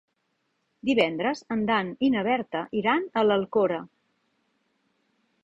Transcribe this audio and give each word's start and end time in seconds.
Divendres 0.89 1.43
en 1.55 1.61
Dan 1.67 1.91
i 2.07 2.09
na 2.15 2.23
Berta 2.29 2.63
iran 2.83 3.07
a 3.11 3.25
l'Alcora. 3.27 3.79